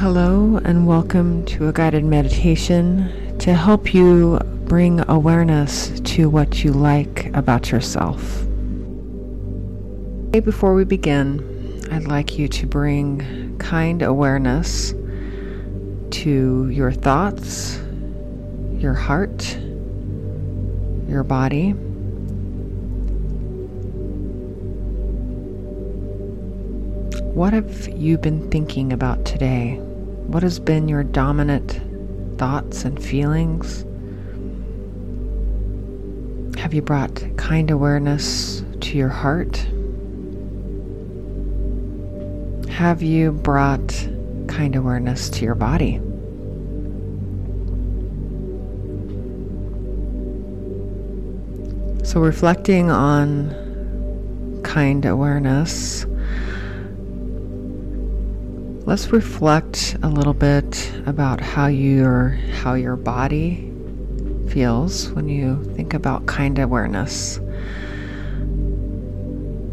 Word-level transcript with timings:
Hello, 0.00 0.58
and 0.64 0.86
welcome 0.86 1.44
to 1.44 1.68
a 1.68 1.74
guided 1.74 2.06
meditation 2.06 3.36
to 3.38 3.52
help 3.52 3.92
you 3.92 4.38
bring 4.64 5.06
awareness 5.10 6.00
to 6.00 6.30
what 6.30 6.64
you 6.64 6.72
like 6.72 7.26
about 7.36 7.70
yourself. 7.70 8.18
Before 10.30 10.72
we 10.72 10.84
begin, 10.84 11.86
I'd 11.92 12.04
like 12.04 12.38
you 12.38 12.48
to 12.48 12.66
bring 12.66 13.58
kind 13.58 14.00
awareness 14.00 14.94
to 16.12 16.70
your 16.70 16.92
thoughts, 16.92 17.78
your 18.78 18.94
heart, 18.94 19.54
your 21.08 21.24
body. 21.24 21.72
What 27.34 27.52
have 27.52 27.86
you 27.88 28.16
been 28.16 28.50
thinking 28.50 28.94
about 28.94 29.26
today? 29.26 29.78
What 30.30 30.44
has 30.44 30.60
been 30.60 30.86
your 30.86 31.02
dominant 31.02 31.80
thoughts 32.38 32.84
and 32.84 33.02
feelings? 33.02 33.84
Have 36.56 36.72
you 36.72 36.82
brought 36.82 37.20
kind 37.36 37.68
awareness 37.68 38.62
to 38.82 38.96
your 38.96 39.08
heart? 39.08 39.56
Have 42.70 43.02
you 43.02 43.32
brought 43.32 43.88
kind 44.46 44.76
awareness 44.76 45.30
to 45.30 45.44
your 45.44 45.56
body? 45.56 45.96
So, 52.04 52.20
reflecting 52.20 52.88
on 52.88 53.50
kind 54.62 55.04
awareness 55.04 56.06
let's 58.90 59.12
reflect 59.12 59.96
a 60.02 60.08
little 60.08 60.34
bit 60.34 60.92
about 61.06 61.40
how 61.40 61.68
your 61.68 62.30
how 62.60 62.74
your 62.74 62.96
body 62.96 63.72
feels 64.48 65.12
when 65.12 65.28
you 65.28 65.62
think 65.76 65.94
about 65.94 66.26
kind 66.26 66.58
awareness. 66.58 67.38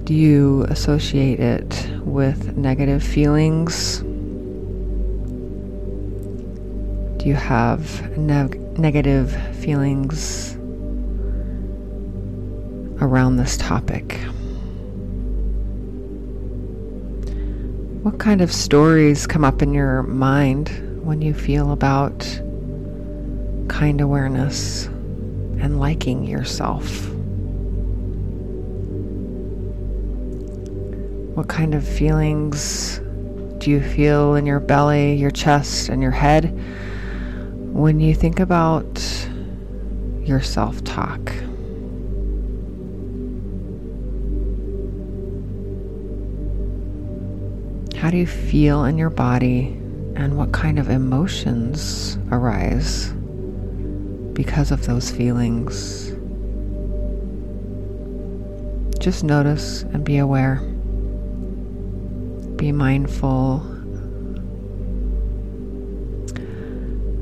Do 0.04 0.14
you 0.14 0.66
associate 0.70 1.40
it 1.40 1.90
with 2.02 2.56
negative 2.58 3.02
feelings? 3.02 4.02
Do 7.18 7.28
you 7.28 7.34
have 7.34 8.16
neg- 8.20 8.78
negative 8.78 9.32
feelings 9.56 10.54
around 13.02 13.38
this 13.38 13.58
topic? 13.58 14.20
What 18.08 18.20
kind 18.20 18.40
of 18.40 18.54
stories 18.54 19.28
come 19.28 19.44
up 19.44 19.62
in 19.62 19.74
your 19.74 20.02
mind 20.02 20.70
when 21.04 21.22
you 21.22 21.34
feel 21.34 21.74
about 21.74 22.20
kind 23.68 24.00
awareness 24.00 24.86
and 24.86 25.78
liking 25.78 26.24
yourself? 26.24 27.10
What 31.36 31.50
kind 31.50 31.76
of 31.76 31.86
feelings 31.86 33.00
do 33.58 33.70
you 33.70 33.82
feel 33.82 34.36
in 34.36 34.46
your 34.46 34.62
belly, 34.62 35.16
your 35.16 35.30
chest, 35.30 35.90
and 35.90 36.02
your 36.02 36.12
head 36.12 36.58
when 37.74 38.00
you 38.00 38.16
think 38.16 38.40
about 38.40 38.88
your 40.24 40.42
self 40.42 40.82
talk? 40.86 41.34
How 47.98 48.12
do 48.12 48.18
you 48.18 48.28
feel 48.28 48.86
in 48.86 49.00
your 49.00 49.10
body 49.10 49.70
and 50.16 50.38
what 50.38 50.52
kind 50.52 50.78
of 50.78 50.88
emotions 50.88 52.16
arise 52.32 53.12
because 54.34 54.70
of 54.70 54.86
those 54.86 55.10
feelings? 55.10 56.12
Just 59.00 59.24
notice 59.24 59.82
and 59.82 60.04
be 60.04 60.20
aware. 60.20 60.58
Be 62.56 62.72
mindful. 62.72 63.60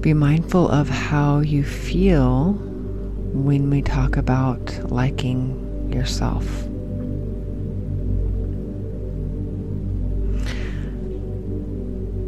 Be 0.01 0.13
mindful 0.13 0.67
of 0.67 0.89
how 0.89 1.39
you 1.39 1.63
feel 1.63 2.51
when 3.31 3.69
we 3.69 3.81
talk 3.81 4.17
about 4.17 4.91
liking 4.91 5.89
yourself. 5.93 6.45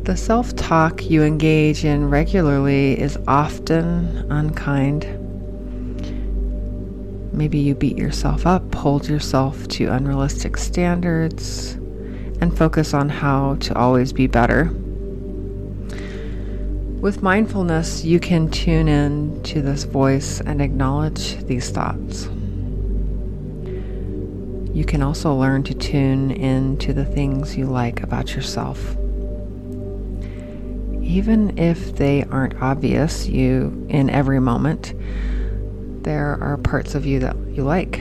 The 0.07 0.15
self 0.15 0.55
talk 0.55 1.09
you 1.09 1.21
engage 1.21 1.83
in 1.83 2.09
regularly 2.09 2.97
is 2.97 3.19
often 3.27 4.25
unkind. 4.31 5.03
Maybe 7.33 7.57
you 7.57 7.75
beat 7.75 7.97
yourself 7.97 8.47
up, 8.47 8.73
hold 8.73 9.09
yourself 9.09 9.67
to 9.67 9.91
unrealistic 9.91 10.55
standards, 10.55 11.73
and 12.39 12.57
focus 12.57 12.93
on 12.93 13.09
how 13.09 13.55
to 13.55 13.77
always 13.77 14.13
be 14.13 14.27
better. 14.27 14.71
With 17.01 17.21
mindfulness, 17.21 18.05
you 18.05 18.21
can 18.21 18.49
tune 18.49 18.87
in 18.87 19.43
to 19.43 19.61
this 19.61 19.83
voice 19.83 20.39
and 20.39 20.61
acknowledge 20.61 21.35
these 21.47 21.69
thoughts. 21.69 22.27
You 24.73 24.85
can 24.87 25.01
also 25.01 25.35
learn 25.35 25.63
to 25.63 25.73
tune 25.73 26.31
in 26.31 26.77
to 26.77 26.93
the 26.93 27.03
things 27.03 27.57
you 27.57 27.65
like 27.65 28.01
about 28.01 28.33
yourself 28.33 28.95
even 31.07 31.57
if 31.57 31.95
they 31.95 32.23
aren't 32.25 32.61
obvious 32.61 33.27
you 33.27 33.87
in 33.89 34.09
every 34.09 34.41
moment, 34.41 34.93
there 36.03 36.37
are 36.41 36.57
parts 36.57 36.95
of 36.95 37.05
you 37.05 37.19
that 37.19 37.35
you 37.49 37.63
like. 37.63 37.99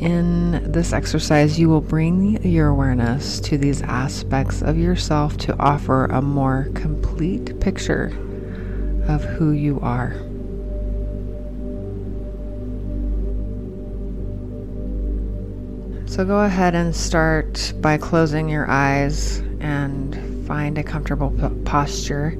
In 0.00 0.70
this 0.70 0.92
exercise, 0.92 1.58
you 1.58 1.68
will 1.68 1.80
bring 1.80 2.42
your 2.46 2.68
awareness 2.68 3.40
to 3.40 3.58
these 3.58 3.82
aspects 3.82 4.62
of 4.62 4.78
yourself 4.78 5.36
to 5.38 5.58
offer 5.58 6.04
a 6.06 6.22
more 6.22 6.68
complete 6.74 7.58
picture 7.58 8.06
of 9.08 9.24
who 9.24 9.50
you 9.50 9.80
are. 9.80 10.14
So 16.14 16.24
go 16.24 16.42
ahead 16.42 16.76
and 16.76 16.94
start 16.94 17.72
by 17.80 17.98
closing 17.98 18.48
your 18.48 18.70
eyes 18.70 19.38
and 19.58 20.46
find 20.46 20.78
a 20.78 20.84
comfortable 20.84 21.30
p- 21.32 21.48
posture 21.64 22.38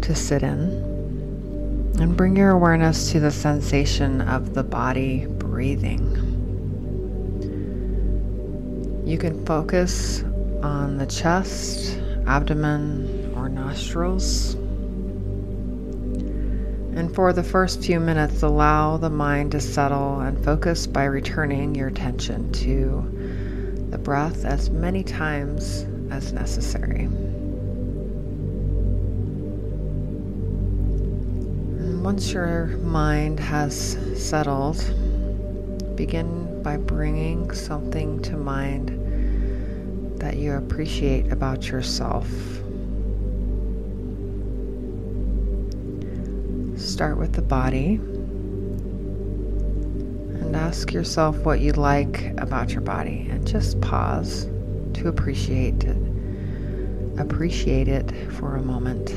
to 0.00 0.14
sit 0.14 0.42
in. 0.42 0.58
And 2.00 2.16
bring 2.16 2.34
your 2.34 2.52
awareness 2.52 3.12
to 3.12 3.20
the 3.20 3.30
sensation 3.30 4.22
of 4.22 4.54
the 4.54 4.62
body 4.62 5.26
breathing. 5.26 6.00
You 9.04 9.18
can 9.18 9.44
focus 9.44 10.22
on 10.62 10.96
the 10.96 11.04
chest, 11.04 12.00
abdomen, 12.26 13.34
or 13.36 13.50
nostrils. 13.50 14.56
And 16.96 17.14
for 17.14 17.34
the 17.34 17.42
first 17.42 17.84
few 17.84 18.00
minutes, 18.00 18.42
allow 18.42 18.96
the 18.96 19.10
mind 19.10 19.52
to 19.52 19.60
settle 19.60 20.20
and 20.20 20.42
focus 20.42 20.86
by 20.86 21.04
returning 21.04 21.74
your 21.74 21.88
attention 21.88 22.50
to 22.52 23.86
the 23.90 23.98
breath 23.98 24.46
as 24.46 24.70
many 24.70 25.04
times 25.04 25.84
as 26.10 26.32
necessary. 26.32 27.08
Once 32.02 32.32
your 32.32 32.68
mind 32.78 33.40
has 33.40 33.98
settled, 34.16 34.78
begin 35.96 36.62
by 36.62 36.78
bringing 36.78 37.50
something 37.50 38.22
to 38.22 38.38
mind 38.38 38.88
that 40.18 40.38
you 40.38 40.54
appreciate 40.54 41.30
about 41.30 41.68
yourself. 41.68 42.26
Start 46.96 47.18
with 47.18 47.34
the 47.34 47.42
body 47.42 47.96
and 50.40 50.56
ask 50.56 50.94
yourself 50.94 51.36
what 51.40 51.60
you 51.60 51.72
like 51.72 52.32
about 52.38 52.70
your 52.70 52.80
body 52.80 53.28
and 53.30 53.46
just 53.46 53.78
pause 53.82 54.46
to 54.94 55.08
appreciate 55.08 55.84
it. 55.84 55.98
Appreciate 57.18 57.88
it 57.88 58.10
for 58.32 58.56
a 58.56 58.62
moment. 58.62 59.08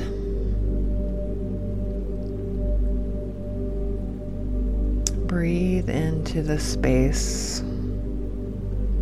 Breathe 5.26 5.88
into 5.88 6.42
the 6.42 6.58
space 6.60 7.62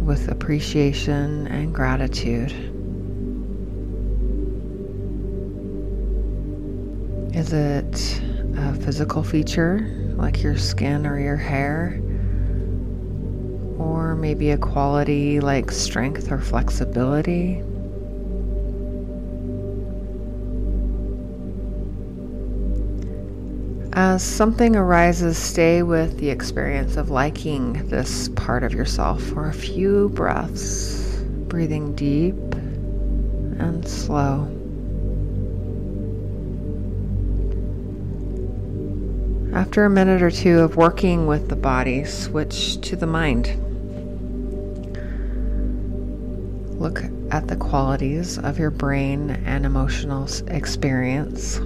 with 0.04 0.28
appreciation 0.28 1.48
and 1.48 1.74
gratitude. 1.74 2.52
Is 7.34 7.52
it 7.52 8.22
physical 8.88 9.23
feature 9.23 9.87
like 10.17 10.43
your 10.43 10.56
skin 10.56 11.06
or 11.06 11.20
your 11.20 11.37
hair? 11.37 12.00
Or 13.79 14.14
maybe 14.14 14.49
a 14.49 14.56
quality 14.56 15.40
like 15.40 15.70
strength 15.70 16.32
or 16.32 16.38
flexibility. 16.38 17.62
As 23.93 24.23
something 24.23 24.75
arises, 24.75 25.37
stay 25.37 25.82
with 25.82 26.17
the 26.17 26.31
experience 26.31 26.96
of 26.96 27.11
liking 27.11 27.87
this 27.88 28.31
part 28.31 28.64
of 28.64 28.73
yourself 28.73 29.23
for 29.23 29.50
a 29.50 29.52
few 29.52 30.08
breaths, 30.14 31.23
breathing 31.46 31.94
deep 31.94 32.37
and 33.61 33.87
slow. 33.87 34.57
After 39.52 39.84
a 39.84 39.90
minute 39.90 40.22
or 40.22 40.30
two 40.30 40.60
of 40.60 40.76
working 40.76 41.26
with 41.26 41.48
the 41.48 41.56
body, 41.56 42.04
switch 42.04 42.80
to 42.82 42.96
the 42.96 43.06
mind. 43.06 43.46
Look 46.78 47.02
at 47.30 47.48
the 47.48 47.56
qualities 47.56 48.38
of 48.38 48.58
your 48.58 48.70
brain 48.70 49.30
and 49.30 49.66
emotional 49.66 50.28
experience. 50.46 51.60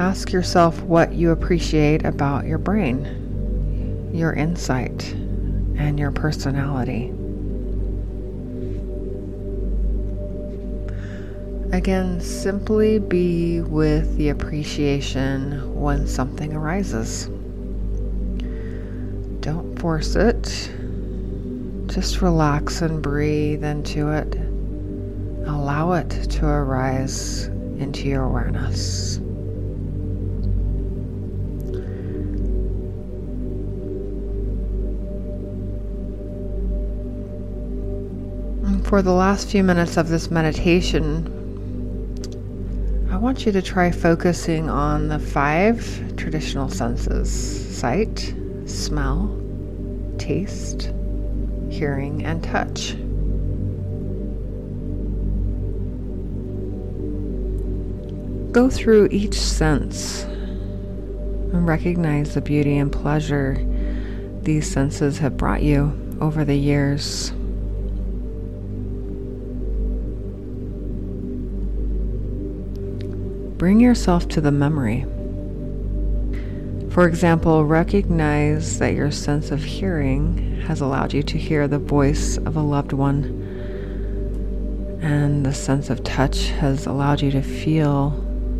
Ask 0.00 0.32
yourself 0.32 0.80
what 0.82 1.12
you 1.12 1.30
appreciate 1.30 2.04
about 2.04 2.46
your 2.46 2.58
brain, 2.58 4.10
your 4.12 4.32
insight, 4.32 5.12
and 5.76 6.00
your 6.00 6.10
personality. 6.10 7.13
Again, 11.74 12.20
simply 12.20 13.00
be 13.00 13.60
with 13.60 14.16
the 14.16 14.28
appreciation 14.28 15.74
when 15.74 16.06
something 16.06 16.54
arises. 16.54 17.26
Don't 19.40 19.76
force 19.80 20.14
it. 20.14 20.70
Just 21.88 22.22
relax 22.22 22.80
and 22.80 23.02
breathe 23.02 23.64
into 23.64 24.10
it. 24.10 24.36
Allow 25.48 25.94
it 25.94 26.10
to 26.10 26.46
arise 26.46 27.46
into 27.80 28.08
your 28.08 28.22
awareness. 28.22 29.18
for 38.84 39.02
the 39.02 39.10
last 39.10 39.48
few 39.48 39.64
minutes 39.64 39.96
of 39.96 40.08
this 40.08 40.30
meditation, 40.30 41.33
want 43.24 43.46
you 43.46 43.52
to 43.52 43.62
try 43.62 43.90
focusing 43.90 44.68
on 44.68 45.08
the 45.08 45.18
five 45.18 46.14
traditional 46.14 46.68
senses 46.68 47.30
sight, 47.74 48.34
smell, 48.66 49.34
taste, 50.18 50.92
hearing, 51.70 52.22
and 52.22 52.44
touch. 52.44 52.92
Go 58.52 58.68
through 58.68 59.08
each 59.10 59.40
sense 59.40 60.24
and 60.24 61.66
recognize 61.66 62.34
the 62.34 62.42
beauty 62.42 62.76
and 62.76 62.92
pleasure 62.92 63.56
these 64.42 64.70
senses 64.70 65.16
have 65.16 65.38
brought 65.38 65.62
you 65.62 65.98
over 66.20 66.44
the 66.44 66.54
years. 66.54 67.32
Bring 73.56 73.80
yourself 73.80 74.28
to 74.28 74.40
the 74.40 74.50
memory. 74.50 75.06
For 76.90 77.06
example, 77.08 77.64
recognize 77.64 78.78
that 78.78 78.94
your 78.94 79.10
sense 79.10 79.50
of 79.50 79.62
hearing 79.62 80.60
has 80.62 80.80
allowed 80.80 81.12
you 81.12 81.22
to 81.24 81.38
hear 81.38 81.66
the 81.66 81.78
voice 81.78 82.36
of 82.38 82.56
a 82.56 82.60
loved 82.60 82.92
one, 82.92 83.24
and 85.02 85.44
the 85.44 85.52
sense 85.52 85.90
of 85.90 86.02
touch 86.04 86.50
has 86.50 86.86
allowed 86.86 87.20
you 87.20 87.30
to 87.32 87.42
feel 87.42 88.10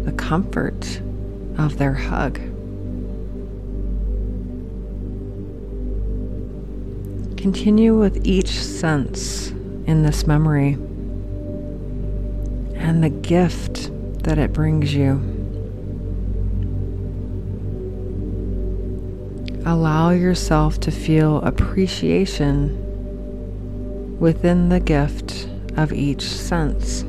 the 0.04 0.12
comfort 0.12 1.00
of 1.58 1.78
their 1.78 1.94
hug. 1.94 2.34
Continue 7.36 7.98
with 7.98 8.26
each 8.26 8.50
sense 8.50 9.50
in 9.86 10.02
this 10.02 10.26
memory 10.26 10.72
and 12.74 13.02
the 13.04 13.10
gift 13.10 13.90
that 14.24 14.38
it 14.38 14.52
brings 14.52 14.94
you. 14.94 15.20
Allow 19.66 20.10
yourself 20.10 20.80
to 20.80 20.90
feel 20.90 21.42
appreciation 21.42 22.80
within 24.18 24.70
the 24.70 24.80
gift 24.80 25.48
of 25.76 25.92
each 25.92 26.22
sense. 26.22 27.02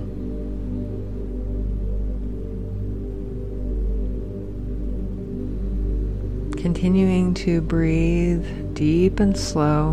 Continuing 6.62 7.34
to 7.36 7.62
breathe 7.62 8.74
deep 8.74 9.22
and 9.22 9.38
slow, 9.38 9.92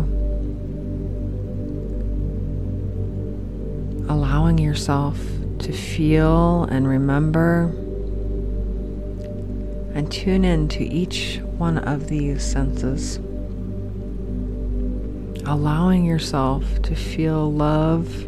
allowing 4.09 4.57
yourself 4.57 5.17
to 5.63 5.71
feel 5.71 6.65
and 6.65 6.85
remember 6.85 7.71
and 9.93 10.11
tune 10.11 10.43
in 10.43 10.67
to 10.67 10.83
each 10.83 11.39
one 11.57 11.77
of 11.77 12.07
these 12.07 12.43
senses. 12.43 13.17
Allowing 15.45 16.03
yourself 16.03 16.81
to 16.81 16.95
feel 16.95 17.49
love 17.49 18.23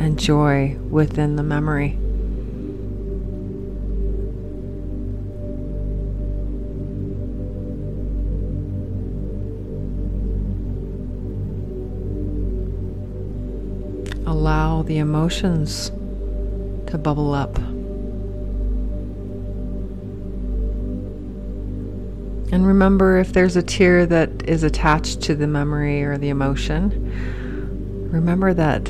and 0.00 0.18
joy 0.18 0.78
within 0.88 1.36
the 1.36 1.42
memory. 1.42 1.98
Allow 14.26 14.82
the 14.82 14.96
emotions 14.96 15.90
to 16.90 16.98
bubble 16.98 17.32
up. 17.34 17.56
And 22.52 22.66
remember 22.66 23.18
if 23.18 23.32
there's 23.32 23.54
a 23.54 23.62
tear 23.62 24.06
that 24.06 24.48
is 24.48 24.64
attached 24.64 25.20
to 25.22 25.36
the 25.36 25.46
memory 25.46 26.02
or 26.02 26.18
the 26.18 26.30
emotion, 26.30 26.90
remember 28.10 28.52
that 28.54 28.86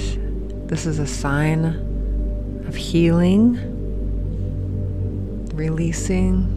this 0.66 0.86
is 0.86 0.98
a 0.98 1.06
sign 1.06 1.64
of 2.66 2.74
healing, 2.74 3.58
releasing. 5.54 6.56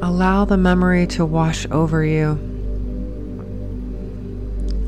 Allow 0.00 0.44
the 0.44 0.56
memory 0.56 1.08
to 1.08 1.24
wash 1.26 1.66
over 1.72 2.04
you 2.04 2.55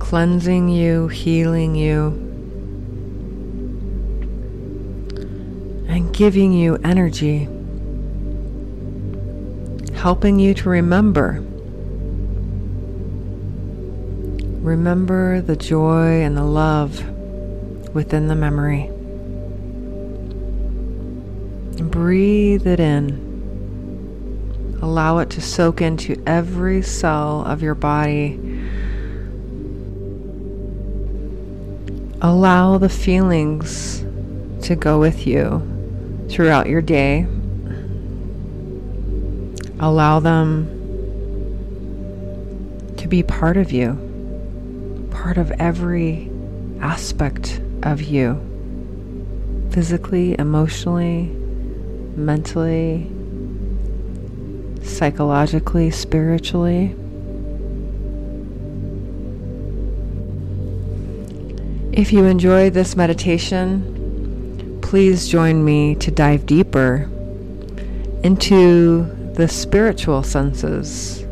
cleansing 0.09 0.71
you, 0.71 1.07
healing 1.09 1.75
you, 1.75 2.07
and 5.87 6.15
giving 6.15 6.51
you 6.51 6.77
energy, 6.77 7.47
helping 9.95 10.39
you 10.39 10.55
to 10.55 10.71
remember. 10.71 11.45
Remember 14.63 15.43
the 15.43 15.57
joy 15.57 16.23
and 16.23 16.35
the 16.35 16.43
love 16.43 17.07
within 17.95 18.29
the 18.29 18.35
memory. 18.35 18.85
And 21.77 21.91
breathe 21.91 22.67
it 22.67 22.81
in. 22.81 23.27
Allow 24.81 25.19
it 25.19 25.29
to 25.29 25.43
soak 25.43 25.83
into 25.83 26.23
every 26.27 26.81
cell 26.81 27.45
of 27.45 27.61
your 27.61 27.75
body 27.75 28.48
Allow 32.29 32.77
the 32.77 32.91
feelings 32.91 34.01
to 34.67 34.77
go 34.77 35.01
with 35.01 35.27
you 35.27 36.27
throughout 36.29 36.69
your 36.69 36.83
day. 36.83 37.27
Allow 39.81 40.21
them 40.21 40.67
to 42.99 43.09
be 43.09 43.23
part 43.23 43.57
of 43.57 43.73
you, 43.73 43.95
part 45.11 45.39
of 45.39 45.51
every 45.53 46.31
aspect 46.83 47.63
of 47.83 48.03
you 48.03 48.39
physically, 49.71 50.39
emotionally, 50.39 51.29
mentally, 52.15 53.11
psychologically, 54.83 55.91
spiritually. 55.91 56.95
If 61.99 62.13
you 62.13 62.27
enjoyed 62.27 62.75
this 62.75 62.95
meditation, 62.95 64.79
please 64.83 65.27
join 65.27 65.65
me 65.65 65.97
to 65.97 66.13
dive 66.13 66.47
deeper 66.47 67.11
into 68.23 69.03
the 69.35 69.49
spiritual 69.49 70.23
senses. 70.23 71.27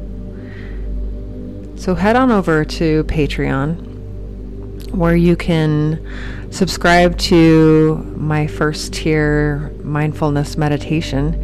So 1.77 1.95
head 1.95 2.17
on 2.17 2.33
over 2.33 2.65
to 2.65 3.05
Patreon 3.05 4.91
where 4.91 5.15
you 5.15 5.37
can 5.37 6.05
subscribe 6.51 7.17
to 7.19 7.99
my 8.17 8.49
first 8.49 8.93
tier 8.93 9.73
mindfulness 9.85 10.57
meditation 10.57 11.35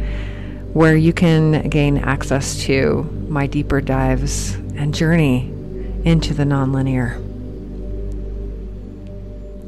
where 0.73 0.97
you 0.97 1.13
can 1.13 1.69
gain 1.69 1.97
access 1.97 2.61
to 2.63 3.03
my 3.29 3.47
deeper 3.47 3.79
dives 3.79 4.55
and 4.75 4.93
journey 4.93 5.49
into 6.03 6.33
the 6.33 6.43
nonlinear. 6.43 7.32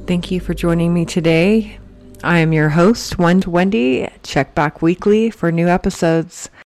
Thank 0.08 0.30
you 0.30 0.40
for 0.40 0.54
joining 0.54 0.94
me 0.94 1.04
today. 1.04 1.80
I 2.24 2.38
am 2.38 2.54
your 2.54 2.70
host, 2.70 3.18
Wendy. 3.48 4.08
Check 4.22 4.54
back 4.54 4.82
weekly 4.84 5.32
for 5.32 5.52
new 5.52 5.68
episodes. 5.68 6.50